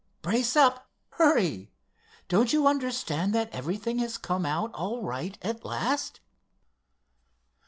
Brace 0.23 0.55
up—hurry! 0.55 1.71
Don't 2.27 2.51
you 2.53 2.65
understand 2.65 3.35
that 3.35 3.51
everything 3.53 3.99
has 3.99 4.17
come 4.17 4.47
out 4.47 4.73
all 4.73 5.03
right 5.03 5.37
at 5.43 5.63
last?" 5.63 6.21